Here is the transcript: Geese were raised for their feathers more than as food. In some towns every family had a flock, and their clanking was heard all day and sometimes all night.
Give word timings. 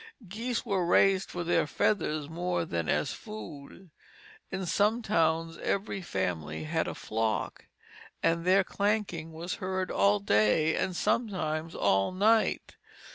Geese 0.27 0.65
were 0.65 0.83
raised 0.83 1.29
for 1.29 1.43
their 1.43 1.67
feathers 1.67 2.27
more 2.27 2.65
than 2.65 2.89
as 2.89 3.13
food. 3.13 3.91
In 4.49 4.65
some 4.65 5.03
towns 5.03 5.59
every 5.59 6.01
family 6.01 6.63
had 6.63 6.87
a 6.87 6.95
flock, 6.95 7.67
and 8.23 8.43
their 8.43 8.63
clanking 8.63 9.31
was 9.31 9.53
heard 9.61 9.91
all 9.91 10.17
day 10.19 10.75
and 10.75 10.95
sometimes 10.95 11.75
all 11.75 12.11
night. 12.11 12.77